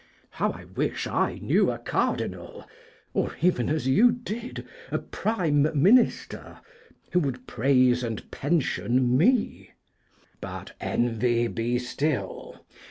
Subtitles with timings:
[0.31, 2.67] How I wish I knew a Cardinal,
[3.13, 6.57] or, even as you did, a Prime Minister,
[7.11, 9.73] who would praise and pension me;
[10.39, 12.65] but Envy be still!